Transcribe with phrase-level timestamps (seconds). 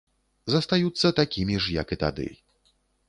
[0.53, 2.27] Застаюцца такімі ж, як і тады.